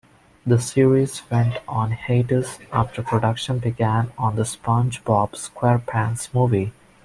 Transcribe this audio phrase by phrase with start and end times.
[0.47, 6.73] The series went on hiatus after production began on "The SpongeBob SquarePants Movie".